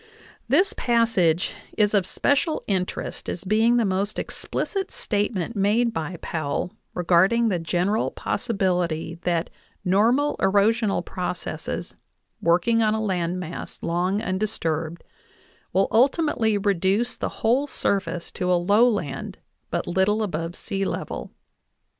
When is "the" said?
3.77-3.85, 7.49-7.59, 17.15-17.29